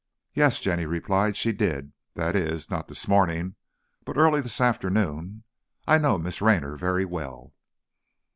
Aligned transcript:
"Yes," 0.33 0.59
Jenny 0.59 0.87
replied, 0.87 1.37
"she 1.37 1.51
did. 1.51 1.93
That 2.15 2.35
is, 2.35 2.71
not 2.71 2.87
this 2.87 3.07
morning, 3.07 3.53
but 4.03 4.17
early 4.17 4.41
this 4.41 4.59
afternoon. 4.59 5.43
I 5.87 5.99
know 5.99 6.17
Miss 6.17 6.41
Raynor 6.41 6.75
very 6.75 7.05
well." 7.05 7.53